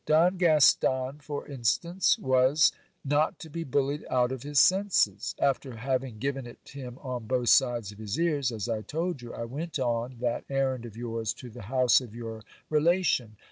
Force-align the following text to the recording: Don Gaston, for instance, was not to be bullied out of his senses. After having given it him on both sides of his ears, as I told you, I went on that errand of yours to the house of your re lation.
Don 0.07 0.37
Gaston, 0.37 1.19
for 1.19 1.45
instance, 1.47 2.17
was 2.17 2.71
not 3.05 3.37
to 3.37 3.51
be 3.51 3.63
bullied 3.63 4.03
out 4.09 4.31
of 4.31 4.41
his 4.41 4.59
senses. 4.59 5.35
After 5.37 5.75
having 5.77 6.17
given 6.17 6.47
it 6.47 6.57
him 6.67 6.97
on 7.03 7.27
both 7.27 7.49
sides 7.49 7.91
of 7.91 7.99
his 7.99 8.19
ears, 8.19 8.51
as 8.51 8.67
I 8.67 8.81
told 8.81 9.21
you, 9.21 9.31
I 9.31 9.45
went 9.45 9.77
on 9.77 10.17
that 10.19 10.43
errand 10.49 10.87
of 10.87 10.97
yours 10.97 11.33
to 11.33 11.51
the 11.51 11.61
house 11.69 12.01
of 12.01 12.15
your 12.15 12.43
re 12.71 12.81
lation. 12.81 13.33